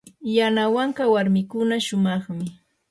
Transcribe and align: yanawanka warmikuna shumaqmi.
yanawanka 0.37 1.03
warmikuna 1.13 1.75
shumaqmi. 1.85 2.45